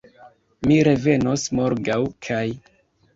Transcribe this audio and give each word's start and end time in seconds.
Mi 0.69 0.77
revenos 0.87 1.43
morgaŭ 1.59 1.99
kaj 2.29 2.41